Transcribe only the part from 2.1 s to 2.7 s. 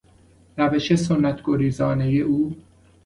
او